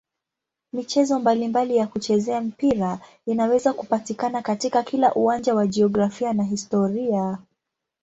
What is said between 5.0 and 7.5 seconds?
uwanja wa jiografia na historia.